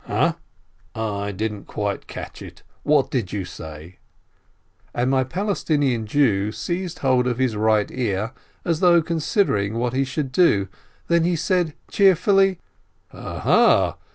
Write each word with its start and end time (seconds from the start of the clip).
"Ha? 0.07 0.35
I 0.95 1.31
didn't 1.31 1.65
quite 1.65 2.07
catch 2.07 2.41
it. 2.41 2.63
What 2.81 3.11
did 3.11 3.31
you 3.31 3.45
say?" 3.45 3.99
and 4.95 5.11
my 5.11 5.23
Palestinian 5.23 6.07
Jew 6.07 6.51
seized 6.51 6.97
hold 7.05 7.27
of 7.27 7.37
his 7.37 7.55
right 7.55 7.87
ear, 7.91 8.31
as 8.65 8.79
though 8.79 9.03
considering 9.03 9.75
what 9.75 9.93
he 9.93 10.03
should 10.03 10.31
do; 10.31 10.69
then 11.07 11.23
he 11.23 11.35
said 11.35 11.75
cheerfully: 11.87 12.57
"Ha— 13.09 13.19
aha! 13.35 13.97